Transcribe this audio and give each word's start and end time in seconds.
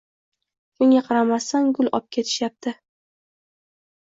Shunga 0.77 1.03
qaramasdan 1.09 1.69
gul 1.81 1.91
opketishyapti 1.99 2.75